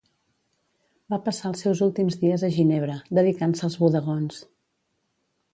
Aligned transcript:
Va 1.13 1.19
passar 1.27 1.51
els 1.51 1.61
seus 1.65 1.83
últims 1.87 2.17
dies 2.23 2.47
a 2.47 2.51
Ginebra, 2.57 2.97
dedicant-se 3.21 3.69
als 3.69 3.81
bodegons. 3.85 4.45